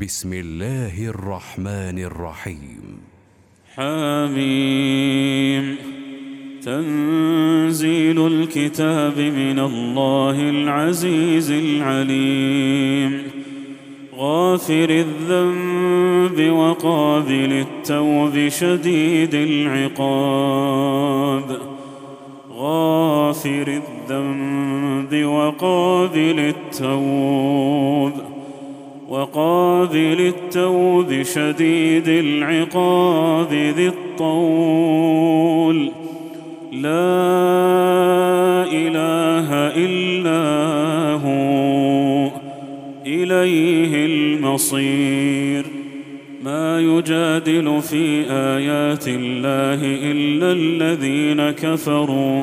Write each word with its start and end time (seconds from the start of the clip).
بسم 0.00 0.32
الله 0.32 1.06
الرحمن 1.06 1.98
الرحيم. 1.98 2.98
حميم. 3.74 5.76
تنزيل 6.64 8.26
الكتاب 8.26 9.18
من 9.18 9.58
الله 9.58 10.50
العزيز 10.50 11.50
العليم. 11.50 13.22
غافر 14.16 14.90
الذنب 14.90 16.52
وقابل 16.52 17.52
التوب 17.52 18.48
شديد 18.48 19.34
العقاب. 19.34 21.58
غافر 22.52 23.80
الذنب 24.10 25.26
وقابل 25.26 26.38
التوب. 26.38 28.31
وقابل 29.12 30.20
التوب 30.20 31.22
شديد 31.22 32.08
العقاب 32.08 33.52
ذي 33.52 33.88
الطول. 33.88 35.90
لا 36.72 37.12
إله 38.72 39.48
إلا 39.76 40.42
هو 41.24 42.30
إليه 43.06 44.06
المصير. 44.06 45.64
ما 46.44 46.80
يجادل 46.80 47.82
في 47.82 48.24
آيات 48.30 49.08
الله 49.08 49.80
إلا 50.12 50.52
الذين 50.52 51.50
كفروا. 51.50 52.42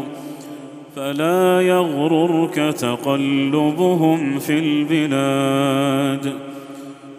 فلا 0.95 1.61
يغررك 1.61 2.55
تقلبهم 2.55 4.39
في 4.39 4.59
البلاد. 4.59 6.48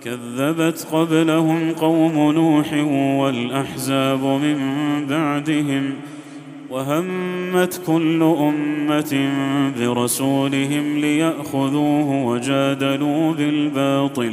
كذبت 0.05 0.87
قبلهم 0.93 1.73
قوم 1.73 2.33
نوح 2.33 2.73
والأحزاب 3.21 4.25
من 4.25 4.59
بعدهم 5.07 5.93
وهمت 6.71 7.81
كل 7.87 8.23
أمة 8.23 9.31
برسولهم 9.79 10.99
ليأخذوه 10.99 12.25
وجادلوا 12.27 13.33
بالباطل 13.33 14.33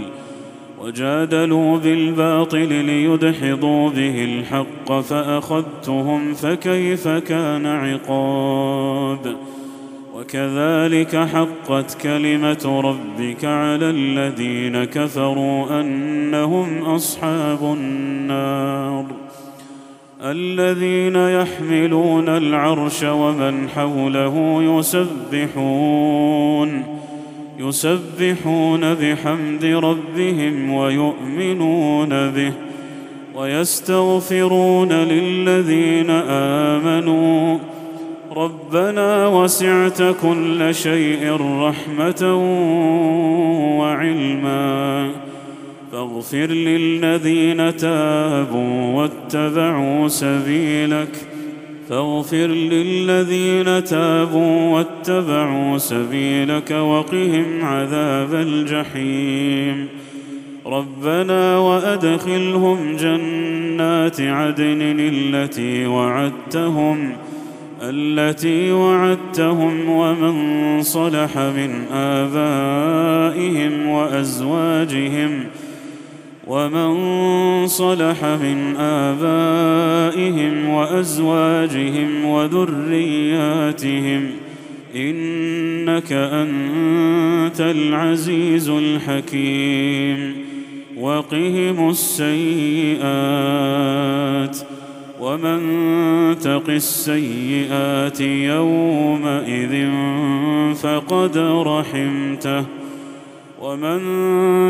وجادلوا 0.81 1.77
بالباطل 1.77 2.85
ليدحضوا 2.85 3.89
به 3.89 4.23
الحق 4.23 4.99
فأخذتهم 5.01 6.33
فكيف 6.33 7.07
كان 7.07 7.65
عقاب 7.65 9.35
وكذلك 10.17 11.15
حقت 11.15 12.01
كلمة 12.01 12.81
ربك 12.83 13.45
على 13.45 13.89
الذين 13.89 14.83
كفروا 14.83 15.81
أنهم 15.81 16.83
أصحاب 16.83 17.63
النار. 17.63 19.05
الذين 20.23 21.15
يحملون 21.15 22.29
العرش 22.29 23.03
ومن 23.03 23.69
حوله 23.69 24.63
يسبحون 24.79 26.83
يسبحون 27.59 28.93
بحمد 28.93 29.65
ربهم 29.65 30.73
ويؤمنون 30.73 32.09
به 32.09 32.53
ويستغفرون 33.35 34.91
للذين 34.91 36.09
آمنوا 36.29 37.57
ربنا 38.37 39.27
وسعت 39.27 40.01
كل 40.21 40.75
شيء 40.75 41.37
رحمة 41.41 42.35
وعلما. 43.79 45.09
فاغفر 45.91 46.45
للذين 46.45 47.77
تابوا 47.77 48.93
واتبعوا 48.93 50.07
سبيلك. 50.07 51.27
فاغفر 51.89 52.47
للذين 52.47 53.83
تابوا 53.83 54.77
واتبعوا 54.77 55.77
سبيلك 55.77 56.71
وقهم 56.71 57.65
عذاب 57.65 58.33
الجحيم. 58.33 59.87
ربنا 60.65 61.57
وأدخلهم 61.57 62.95
جنات 62.95 64.21
عدن 64.21 64.97
التي 64.99 65.85
وعدتهم 65.85 67.11
التي 67.81 68.71
وعدتهم 68.71 69.89
ومن 69.89 70.81
صلح 70.81 71.37
من 71.37 71.85
آبائهم 71.91 73.87
وأزواجهم 73.87 75.43
ومن 76.47 77.67
صلح 77.67 78.25
من 78.25 78.75
آبائهم 78.77 80.69
وأزواجهم 80.69 82.25
وذرياتهم 82.25 83.67
إنك 84.95 86.13
أنت 86.13 87.61
العزيز 87.61 88.69
الحكيم 88.69 90.35
وقهم 90.97 91.89
السيئات 91.89 92.97
ومن 95.27 95.59
تق 96.39 96.69
السيئات 96.69 98.21
يومئذ 98.21 99.89
فقد 100.75 101.37
رحمته. 101.67 102.65
ومن 103.61 103.99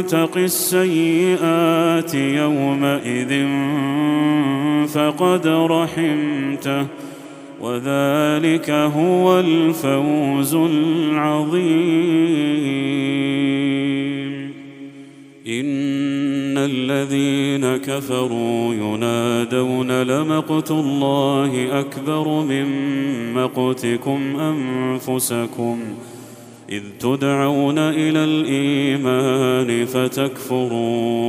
تق 0.07 0.37
السيئات 0.37 2.15
يومئذ 2.15 3.47
فقد 4.87 5.47
رحمته. 5.47 6.85
وذلك 7.61 8.69
هو 8.69 9.39
الفوز 9.39 10.55
العظيم. 10.55 13.06
الذين 16.71 17.77
كفروا 17.77 18.73
ينادون 18.73 20.01
لمقت 20.01 20.71
الله 20.71 21.79
أكبر 21.79 22.41
من 22.41 22.67
مقتكم 23.33 24.39
أنفسكم 24.39 25.79
إذ 26.69 26.83
تدعون 26.99 27.77
إلى 27.77 28.23
الإيمان 28.23 29.85
فتكفرون 29.85 31.27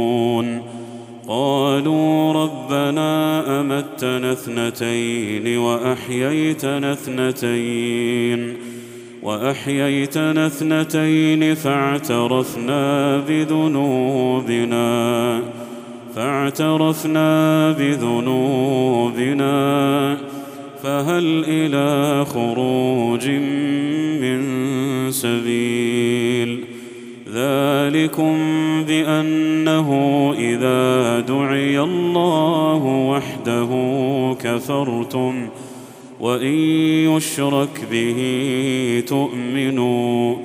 قالوا 1.29 2.33
ربنا 2.33 3.61
أمتنا 3.61 4.33
اثنتين 4.33 5.59
وأحييتنا 5.59 6.93
اثنتين 6.93 8.68
وأحييتنا 9.23 10.47
اثنتين 10.47 11.55
فاعترفنا 11.55 13.19
بذنوبنا 13.19 14.79
فاعترفنا 16.15 17.73
بذنوبنا. 17.73 19.59
فهل 20.83 21.45
إلى 21.49 22.25
خروج 22.25 23.29
من 24.21 24.41
سبيل؟ 25.11 26.65
ذلكم 27.35 28.39
بأنه 28.85 29.89
إذا 30.39 31.21
دعي 31.21 31.81
الله 31.81 32.85
وحده 32.85 33.69
كفرتم 34.43 35.49
وإن 36.21 36.55
يشرك 37.17 37.87
به 37.91 38.19
تؤمنوا 39.07 40.37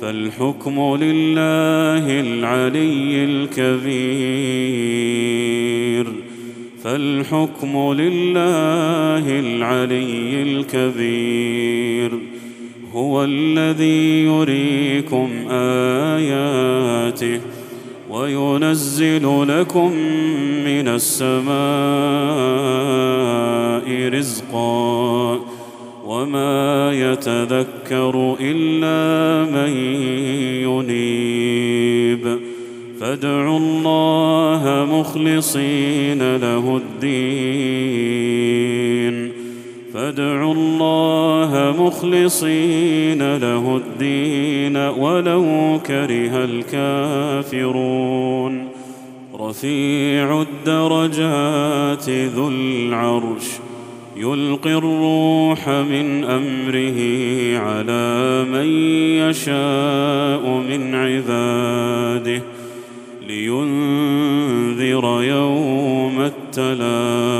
فالحكم 0.00 0.96
لله 1.00 2.20
العلي 2.20 3.24
الكبير 3.24 4.68
فالحكم 6.84 7.92
لله 7.92 9.40
العلي 9.40 10.42
الكبير 10.42 12.10
هو 12.92 13.24
الذي 13.24 14.24
يريكم 14.24 15.30
آياته 15.50 17.40
وينزل 18.18 19.48
لكم 19.48 19.92
من 20.64 20.88
السماء 20.88 21.48
رزقا 24.08 25.40
وما 26.06 26.92
يتذكر 26.92 28.36
إلا 28.40 29.44
من 29.50 29.72
ينيب. 30.62 32.38
فادعوا 33.00 33.58
الله 33.58 34.86
مخلصين 34.92 36.36
له 36.36 36.76
الدين. 36.76 38.18
فادعوا 39.94 40.54
الله 40.54 40.77
مخلصين 41.72 43.36
له 43.36 43.76
الدين 43.76 44.76
ولو 44.76 45.78
كره 45.86 46.44
الكافرون. 47.52 48.68
رفيع 49.40 50.42
الدرجات 50.42 52.10
ذو 52.10 52.48
العرش 52.48 53.44
يلقي 54.16 54.74
الروح 54.74 55.68
من 55.68 56.24
أمره 56.24 56.98
على 57.58 58.44
من 58.52 58.66
يشاء 59.28 60.62
من 60.70 60.94
عباده 60.94 62.42
لينذر 63.28 65.22
يوم 65.22 66.20
التلاق 66.20 67.37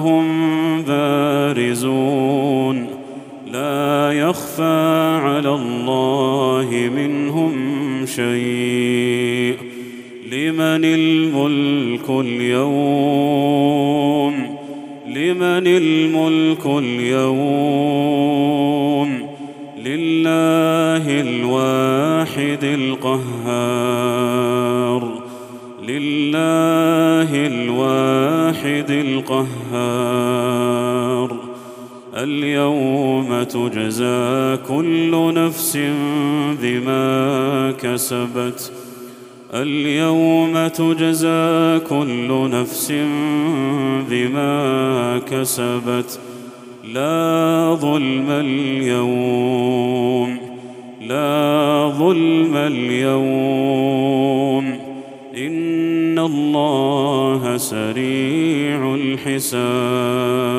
هم 0.00 0.26
بارزون. 0.82 2.86
لا 3.52 4.12
يخفى 4.12 5.18
على 5.22 5.54
الله 5.54 6.90
منهم 6.96 7.52
شيء. 8.06 9.56
لمن 10.32 10.84
الملك 10.84 12.10
اليوم؟ 12.10 13.40
لمن 15.06 15.66
الملك 15.66 16.66
اليوم؟ 16.66 18.10
لله 19.84 21.20
الواحد 21.20 22.64
القهار. 22.64 24.10
لله 25.88 27.46
الواحد 27.46 28.90
القهار. 30.00 30.70
اليوم 32.14 33.42
تجزى 33.42 34.56
كل 34.68 35.34
نفس 35.34 35.78
بما 36.62 37.74
كسبت. 37.82 38.72
اليوم 39.54 40.66
تجزى 40.66 41.78
كل 41.88 42.50
نفس 42.50 42.92
بما 44.10 45.20
كسبت. 45.30 46.18
لا 46.94 47.76
ظلم 47.80 48.26
اليوم 48.30 49.30
لا 51.08 51.92
ظلم 51.98 52.56
اليوم. 52.56 53.99
الله 56.26 57.56
سريع 57.56 58.94
الحساب 58.94 60.50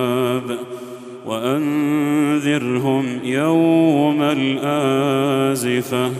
وانذرهم 1.25 3.05
يوم 3.23 4.21
الازفه 4.21 6.11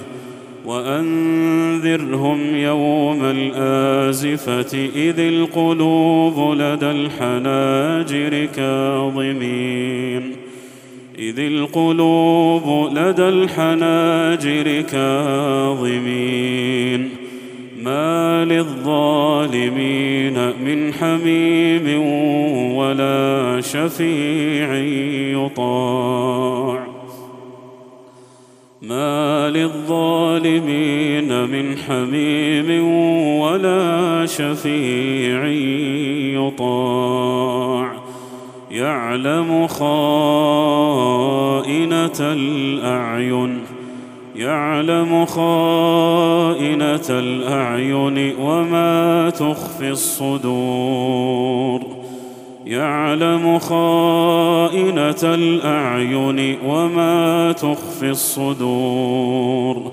وانذرهم 0.66 2.56
يوم 2.56 3.24
الازفه 3.24 4.90
اذ 4.96 5.20
القلوب 5.20 6.54
لدى 6.58 6.92
الحناجر 6.92 8.46
كاظمين 8.56 10.32
اذ 11.20 11.40
القلوب 11.40 12.90
لدى 12.98 13.30
الحناجر 13.30 14.82
كاظمين 14.82 16.42
للظالمين 18.44 20.34
من 20.66 20.94
حميم 20.94 22.02
ولا 22.76 23.62
شفيع 23.62 24.76
يطاع. 25.46 26.88
ما 28.82 29.50
للظالمين 29.50 31.44
من 31.44 31.78
حميم 31.78 32.88
ولا 33.40 34.26
شفيع 34.26 35.48
يطاع. 36.48 37.92
يعلم 38.72 39.68
خائنة 39.68 40.52
الأعين. 42.20 43.71
يعلم 44.36 45.26
خائنة 45.26 47.10
الأعين 47.10 48.36
وما 48.40 49.30
تخفي 49.30 49.90
الصدور. 49.90 51.82
يعلم 52.66 53.60
خائنة 53.60 55.24
الأعين 55.24 56.58
وما 56.66 57.52
تخفي 57.52 58.10
الصدور. 58.10 59.92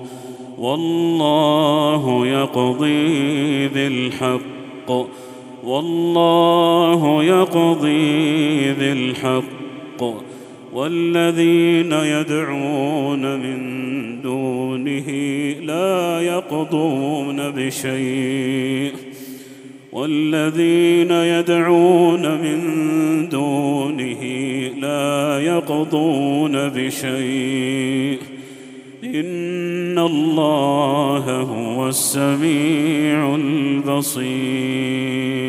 والله 0.57 2.27
يقضي 2.27 3.67
بالحق. 3.67 4.91
والله 5.63 7.23
يقضي 7.23 8.73
بالحق. 8.73 10.03
والذين 10.73 11.91
يدعون 11.91 13.39
من 13.39 13.88
دونه 14.21 15.09
لا 15.61 16.21
يقضون 16.21 17.51
بشيء 17.51 18.93
والذين 19.91 21.11
يدعون 21.11 22.21
من 22.21 22.59
دونه 23.29 24.23
لا 24.81 25.39
يقضون 25.39 26.69
بشيء 26.69 28.19
إن 29.03 29.99
الله 29.99 31.41
هو 31.41 31.87
السميع 31.87 33.35
البصير 33.35 35.48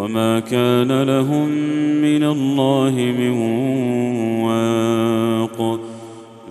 وما 0.00 0.40
كان 0.40 1.02
لهم 1.02 1.48
من 2.02 2.24
الله 2.24 3.14
من 3.18 3.30
واق 4.44 5.80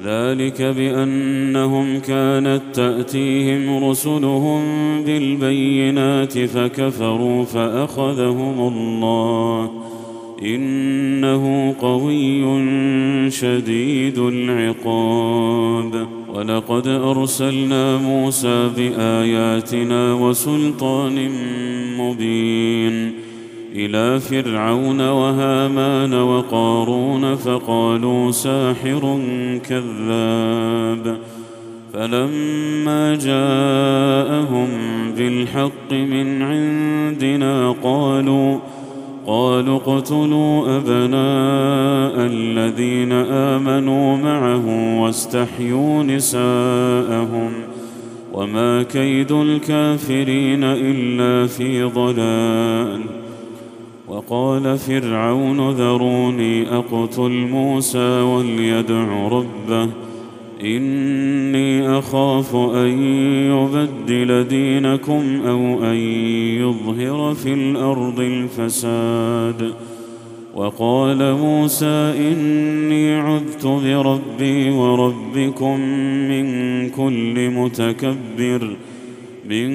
ذلك 0.03 0.61
بانهم 0.61 1.99
كانت 1.99 2.61
تاتيهم 2.73 3.89
رسلهم 3.89 4.61
بالبينات 5.03 6.37
فكفروا 6.37 7.43
فاخذهم 7.45 8.59
الله 8.59 9.71
انه 10.43 11.75
قوي 11.81 12.43
شديد 13.31 14.19
العقاب 14.19 16.07
ولقد 16.33 16.87
ارسلنا 16.87 17.97
موسى 17.97 18.69
باياتنا 18.77 20.13
وسلطان 20.13 21.29
مبين 21.97 23.28
إلى 23.75 24.19
فرعون 24.19 25.01
وهامان 25.01 26.13
وقارون 26.13 27.35
فقالوا 27.35 28.31
ساحر 28.31 29.19
كذاب 29.69 31.17
فلما 31.93 33.15
جاءهم 33.15 34.67
بالحق 35.17 35.91
من 35.91 36.41
عندنا 36.41 37.75
قالوا 37.83 38.59
قالوا 39.27 39.77
اقتلوا 39.77 40.77
أبناء 40.77 42.13
الذين 42.17 43.11
آمنوا 43.31 44.17
معه 44.17 45.01
واستحيوا 45.01 46.03
نساءهم 46.03 47.51
وما 48.33 48.83
كيد 48.83 49.31
الكافرين 49.31 50.63
إلا 50.63 51.47
في 51.47 51.83
ضلال 51.83 53.01
وقال 54.09 54.77
فرعون 54.77 55.69
ذروني 55.69 56.75
أقتل 56.75 57.29
موسى 57.29 58.21
وليدع 58.21 59.27
ربه. 59.27 59.89
إني 60.63 61.99
أخاف 61.99 62.55
أن 62.55 63.03
يبدل 63.51 64.47
دينكم 64.47 65.41
أو 65.45 65.83
أن 65.83 65.95
يظهر 66.61 67.33
في 67.33 67.53
الأرض 67.53 68.19
الفساد. 68.19 69.73
وقال 70.55 71.33
موسى 71.33 72.13
إني 72.17 73.15
عذت 73.15 73.65
بربي 73.65 74.69
وربكم 74.69 75.79
من 76.29 76.89
كل 76.89 77.49
متكبر. 77.49 78.75
من 79.49 79.69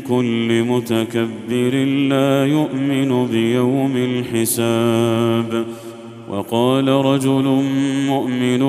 كل 0.00 0.62
متكبر 0.62 1.84
لا 2.08 2.46
يؤمن 2.46 3.26
بيوم 3.26 3.96
الحساب. 3.96 5.66
وقال 6.30 6.88
رجل 6.88 7.62
مؤمن 8.06 8.62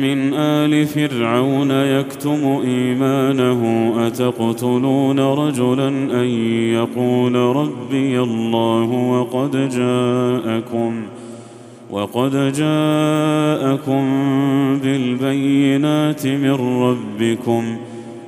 من 0.00 0.34
آل 0.34 0.86
فرعون 0.86 1.70
يكتم 1.70 2.60
إيمانه 2.66 3.92
أتقتلون 4.06 5.20
رجلا 5.20 5.88
أن 6.22 6.28
يقول 6.74 7.34
ربي 7.34 8.20
الله 8.20 8.90
وقد 8.90 9.68
جاءكم 9.68 11.02
وقد 11.90 12.32
جاءكم 12.52 14.02
بالبينات 14.82 16.26
من 16.26 16.52
ربكم. 16.82 17.76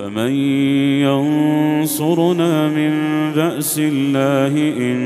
فمن 0.00 0.32
ينصرنا 1.04 2.68
من 2.68 2.92
بأس 3.36 3.80
الله 3.82 4.54
إن 4.78 4.96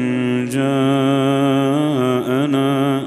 جاءنا. 2.25 3.03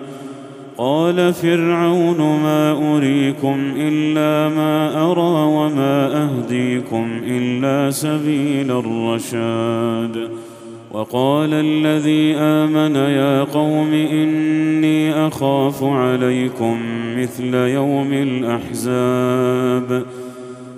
قال 0.77 1.33
فرعون 1.33 2.17
ما 2.17 2.95
أريكم 2.95 3.73
إلا 3.77 4.55
ما 4.55 5.11
أرى 5.11 5.47
وما 5.55 6.23
أهديكم 6.23 7.21
إلا 7.27 7.91
سبيل 7.91 8.71
الرشاد. 8.71 10.29
وقال 10.91 11.53
الذي 11.53 12.35
آمن 12.35 12.95
يا 12.95 13.43
قوم 13.43 13.93
إني 13.93 15.27
أخاف 15.27 15.83
عليكم 15.83 16.79
مثل 17.17 17.53
يوم 17.53 18.13
الأحزاب. 18.13 20.05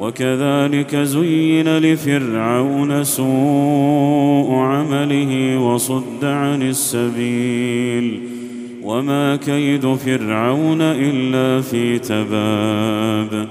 وكذلك 0.00 0.96
زين 0.96 1.78
لفرعون 1.78 3.04
سوء 3.04 4.54
عمله 4.54 5.58
وصد 5.58 6.24
عن 6.24 6.62
السبيل 6.62 8.20
وما 8.82 9.36
كيد 9.36 9.94
فرعون 9.94 10.80
إلا 10.80 11.60
في 11.60 11.98
تباب 11.98 13.48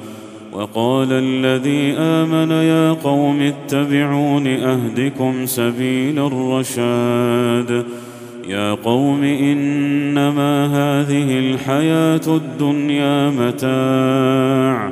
وقال 0.53 1.07
الذي 1.11 1.93
آمن 1.97 2.51
يا 2.51 2.91
قوم 2.91 3.41
اتبعون 3.41 4.47
أهدكم 4.47 5.45
سبيل 5.45 6.19
الرشاد 6.19 7.85
يا 8.47 8.73
قوم 8.73 9.23
إنما 9.23 10.65
هذه 10.65 11.39
الحياة 11.39 12.21
الدنيا 12.27 13.29
متاع 13.29 14.91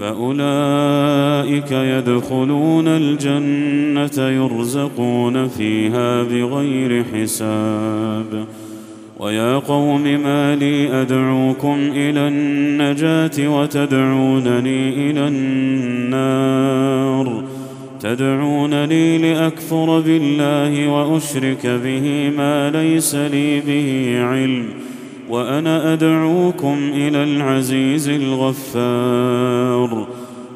فأولئك 0.00 1.72
يدخلون 1.72 2.88
الجنة 2.88 4.28
يرزقون 4.28 5.48
فيها 5.48 6.22
بغير 6.22 7.04
حساب. 7.04 8.46
ويا 9.18 9.58
قوم 9.58 10.02
ما 10.02 10.56
لي 10.56 11.02
أدعوكم 11.02 11.78
إلى 11.94 12.28
النجاة 12.28 13.60
وتدعونني 13.60 15.10
إلى 15.10 15.28
النار. 15.28 16.76
تدعونني 18.00 19.18
لأكفر 19.18 20.00
بالله 20.00 20.88
وأشرك 20.88 21.66
به 21.66 22.32
ما 22.36 22.70
ليس 22.70 23.14
لي 23.14 23.60
به 23.60 24.18
علم. 24.24 24.85
وأنا 25.28 25.92
أدعوكم 25.92 26.90
إلى 26.94 27.24
العزيز 27.24 28.08
الغفار. 28.08 30.06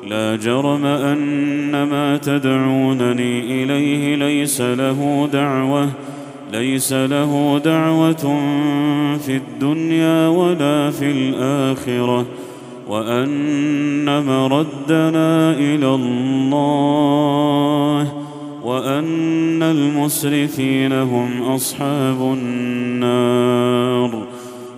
لا 0.07 0.37
جرم 0.37 0.87
أن 0.87 1.83
ما 1.83 2.17
تدعونني 2.17 3.63
إليه 3.63 4.17
ليس 4.17 4.61
له 4.61 5.29
دعوة 5.33 5.89
ليس 6.53 6.93
له 6.93 7.61
دعوة 7.65 8.41
في 9.19 9.37
الدنيا 9.37 10.29
ولا 10.29 10.91
في 10.91 11.11
الآخرة. 11.11 12.27
وأن 12.89 14.27
مردنا 14.27 15.53
إلى 15.53 15.95
الله 15.95 18.13
وأن 18.65 19.63
المسرفين 19.63 20.93
هم 20.93 21.43
أصحاب 21.43 22.37
النار. 22.43 24.27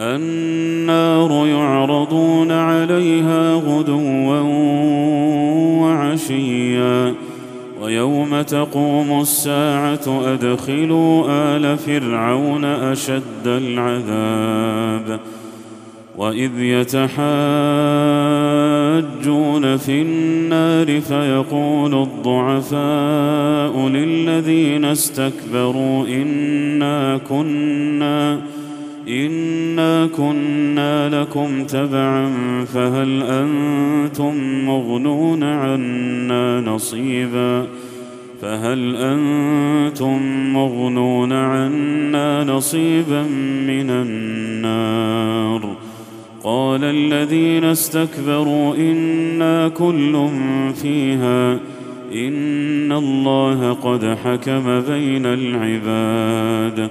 النار 0.00 1.46
يعرضون 1.46 2.52
عليها 2.52 3.54
غدوا 3.54 4.40
وعشيا. 5.80 7.14
ويوم 7.82 8.42
تقوم 8.42 9.20
الساعة 9.20 10.34
أدخلوا 10.34 11.24
آل 11.28 11.78
فرعون 11.78 12.64
أشد 12.64 13.46
العذاب. 13.46 15.20
وإذ 16.16 16.50
يتحاجون 16.60 17.10
في 19.76 20.02
النار 20.02 21.00
فيقول 21.00 21.94
الضعفاء 21.94 23.88
للذين 23.88 24.84
استكبروا 24.84 26.06
إنا 26.06 27.20
كنا 27.28 28.40
انا 29.10 30.06
كنا 30.06 31.20
لكم 31.20 31.64
تبعا 31.64 32.30
فهل 32.64 33.22
أنتم 33.22 34.64
مغنون 34.66 35.42
عنا 35.42 36.60
نصيبا 36.60 37.66
فهل 38.42 38.96
أنتم 38.96 40.22
مغنون 40.52 41.32
عنا 41.32 42.44
نصيبا 42.44 43.22
من 43.66 43.90
النار 43.90 45.76
قال 46.44 46.84
الذين 46.84 47.64
استكبروا 47.64 48.74
أنا 48.74 49.68
كل 49.68 50.28
فيها 50.82 51.52
ان 52.14 52.92
الله 52.92 53.72
قد 53.72 54.04
حكم 54.24 54.80
بين 54.80 55.26
العباد 55.26 56.90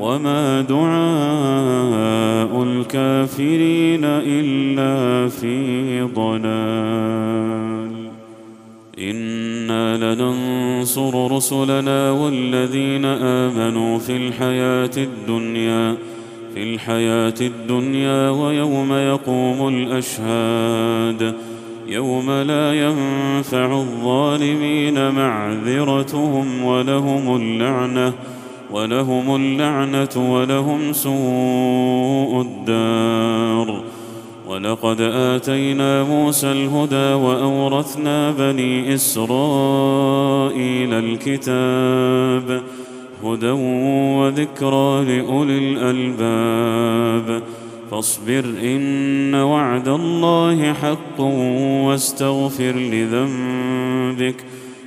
وما 0.00 0.60
دعاء 0.60 2.62
الكافرين 2.62 4.04
الا 4.04 5.28
في 5.28 6.02
ضلال 6.02 7.90
أنا 8.98 10.14
لننصر 10.14 11.36
رسلنا 11.36 12.10
والذين 12.10 13.04
امنوا 13.04 13.98
في 13.98 14.16
الحياة 14.16 14.90
الدنيا 14.96 15.96
في 16.54 16.62
الحياة 16.62 17.34
الدنيا 17.40 18.30
ويوم 18.30 18.92
يقوم 18.92 19.68
الاشهاد 19.68 21.34
يوم 21.88 22.30
لا 22.30 22.72
ينفع 22.72 23.72
الظالمين 23.72 25.10
معذرتهم 25.10 26.64
ولهم 26.64 27.36
اللعنه 27.36 28.12
ولهم 28.72 29.36
اللعنة 29.36 30.34
ولهم 30.34 30.92
سوء 30.92 32.40
الدار. 32.40 33.82
ولقد 34.48 35.00
آتينا 35.00 36.02
موسى 36.02 36.52
الهدى 36.52 37.12
وأورثنا 37.24 38.30
بني 38.30 38.94
إسرائيل 38.94 40.94
الكتاب 40.94 42.62
هدى 43.24 43.50
وذكرى 44.20 45.04
لأولي 45.04 45.58
الألباب. 45.58 47.42
فاصبر 47.90 48.44
إن 48.62 49.34
وعد 49.34 49.88
الله 49.88 50.72
حق 50.72 51.20
واستغفر 51.86 52.72
لذنبك 52.72 54.44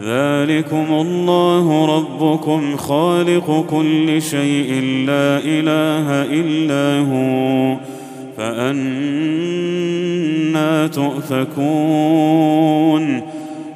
ذلكم 0.00 0.86
الله 0.90 1.96
ربكم 1.96 2.76
خالق 2.76 3.66
كل 3.70 4.22
شيء 4.22 4.82
لا 5.06 5.38
إله 5.38 6.24
إلا 6.40 6.98
هو 7.08 7.76
فأنا 8.36 9.60
تؤفكون 10.86 12.60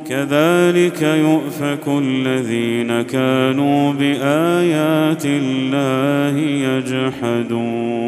كذلك 0.09 1.03
يؤفك 1.03 1.89
الذين 1.89 3.03
كانوا 3.03 3.93
بآيات 3.93 5.23
الله 5.27 6.39
يجحدون 6.69 8.05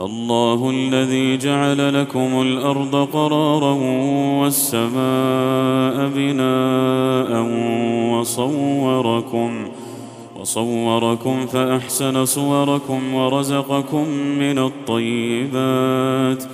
الله 0.00 0.70
الذي 0.70 1.36
جعل 1.36 2.00
لكم 2.00 2.42
الأرض 2.42 3.08
قرارا 3.12 3.72
والسماء 4.40 6.10
بناء 6.16 7.46
وصوركم 8.14 9.50
وصوركم 10.40 11.46
فأحسن 11.46 12.24
صوركم 12.24 13.14
ورزقكم 13.14 14.08
من 14.38 14.58
الطيبات. 14.58 16.44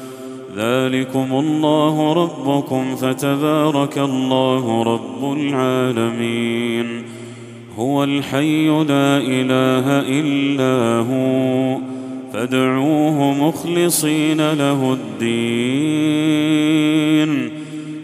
ذلكم 0.57 1.27
الله 1.33 2.13
ربكم 2.13 2.97
فتبارك 2.97 3.99
الله 3.99 4.83
رب 4.83 5.33
العالمين. 5.33 7.03
هو 7.79 8.05
الحي 8.05 8.67
لا 8.69 9.19
إله 9.19 9.87
إلا 10.21 11.07
هو. 11.11 11.96
فادعوه 12.37 13.49
مخلصين 13.49 14.53
له 14.53 14.93
الدين. 14.93 15.31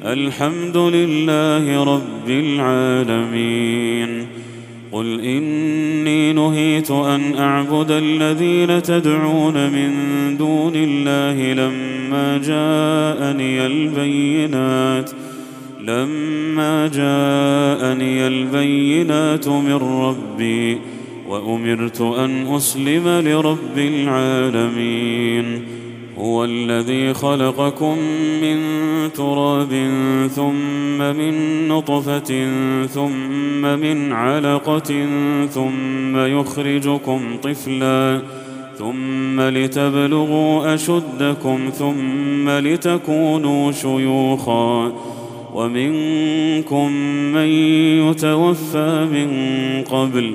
الحمد 0.04 0.76
لله 0.76 1.84
رب 1.84 2.28
العالمين. 2.28 4.26
قل 4.92 5.20
إني 5.20 6.32
نهيت 6.32 6.90
أن 6.90 7.34
أعبد 7.38 7.90
الذين 7.90 8.82
تدعون 8.82 9.70
من 9.70 9.90
دون 10.36 10.72
الله 10.74 11.52
لما 11.52 12.38
جاءني 12.38 13.66
البينات 13.66 15.10
لما 15.80 16.86
جاءني 16.86 18.26
البينات 18.26 19.48
من 19.48 19.74
ربي. 19.74 20.78
وأمرت 21.32 22.00
أن 22.00 22.54
أسلم 22.54 23.08
لرب 23.08 23.78
العالمين. 23.78 25.62
هو 26.18 26.44
الذي 26.44 27.14
خلقكم 27.14 27.98
من 28.42 28.58
تراب 29.12 29.90
ثم 30.34 30.98
من 30.98 31.68
نطفة 31.68 32.48
ثم 32.86 33.62
من 33.62 34.12
علقة 34.12 35.06
ثم 35.46 36.16
يخرجكم 36.16 37.20
طفلا. 37.42 38.22
ثم 38.78 39.40
لتبلغوا 39.40 40.74
أشدكم 40.74 41.58
ثم 41.78 42.48
لتكونوا 42.48 43.72
شيوخا. 43.72 44.92
ومنكم 45.54 46.92
من 47.32 47.48
يتوفى 48.08 49.06
من 49.12 49.28
قبل 49.90 50.34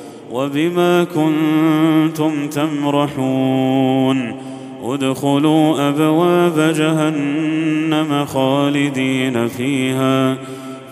وبما 0.31 1.03
كنتم 1.03 2.47
تمرحون 2.47 4.35
ادخلوا 4.83 5.89
أبواب 5.89 6.73
جهنم 6.75 8.25
خالدين 8.25 9.47
فيها 9.47 10.37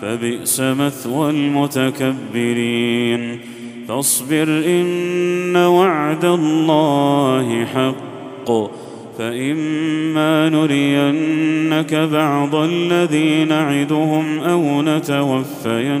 فبئس 0.02 0.60
مثوى 0.60 1.30
المتكبرين 1.30 2.70
فاصبر 3.88 4.62
إن 4.66 5.56
وعد 5.56 6.24
الله 6.24 7.64
حق 7.64 8.50
فإما 9.18 10.48
نرينك 10.48 11.94
بعض 11.94 12.54
الذي 12.54 13.44
نعدهم 13.44 14.38
أو 14.38 14.82
نتوفينك 14.82 16.00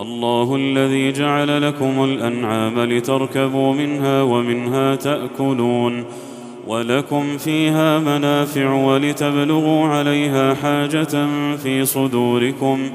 الله 0.00 0.56
الذي 0.56 1.12
جعل 1.12 1.62
لكم 1.62 2.04
الأنعام 2.04 2.80
لتركبوا 2.80 3.74
منها 3.74 4.22
ومنها 4.22 4.94
تأكلون 4.94 6.04
ولكم 6.66 7.38
فيها 7.38 7.98
منافع 7.98 8.72
ولتبلغوا 8.72 9.86
عليها 9.86 10.54
حاجة 10.54 11.26
في 11.56 11.84
صدوركم 11.84 12.90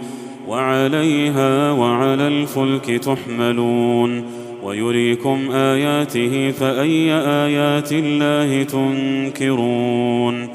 وعليها 0.47 1.71
وعلى 1.71 2.27
الفلك 2.27 2.85
تحملون 2.85 4.23
ويريكم 4.63 5.51
آياته 5.51 6.51
فأي 6.51 7.13
آيات 7.13 7.91
الله 7.91 8.63
تنكرون 8.63 10.49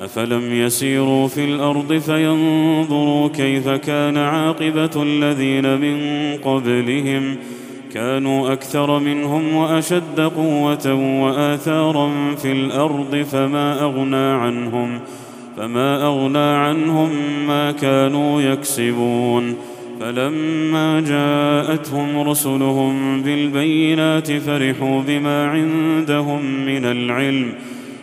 أفلم 0.00 0.52
يسيروا 0.52 1.28
في 1.28 1.44
الأرض 1.44 1.92
فينظروا 1.92 3.28
كيف 3.28 3.68
كان 3.68 4.16
عاقبة 4.16 5.02
الذين 5.02 5.80
من 5.80 5.98
قبلهم. 6.44 7.36
كانوا 7.94 8.52
أكثر 8.52 8.98
منهم 8.98 9.54
وأشد 9.54 10.20
قوة 10.20 10.94
وآثارا 11.22 12.34
في 12.34 12.52
الأرض 12.52 13.26
فما 13.32 13.82
أغنى 13.82 14.16
عنهم 14.16 15.00
فما 15.56 16.06
أغنى 16.06 16.38
عنهم 16.38 17.10
ما 17.46 17.72
كانوا 17.72 18.42
يكسبون. 18.42 19.56
فلما 20.00 21.00
جاءتهم 21.00 22.18
رسلهم 22.18 23.22
بالبينات 23.22 24.32
فرحوا 24.32 25.02
بما 25.02 25.46
عندهم 25.46 26.44
من 26.66 26.84
العلم 26.84 27.52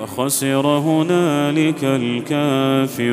وخسر 0.00 0.66
هنالك 0.66 1.84
الكافرون. 1.84 3.12